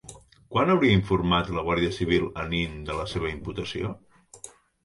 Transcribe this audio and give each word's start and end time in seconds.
Quan 0.53 0.71
hauria 0.75 0.95
informat 0.99 1.51
la 1.57 1.63
Guàrdia 1.67 1.93
Civil 1.99 2.27
a 2.45 2.47
Nin 2.55 2.81
de 2.89 2.99
la 3.03 3.07
seva 3.15 3.31
imputació? 3.35 3.93